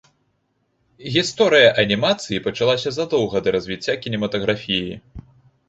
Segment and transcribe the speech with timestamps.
[1.15, 4.93] Гісторыя анімацыі пачалася задоўга да развіцця кінематаграфіі.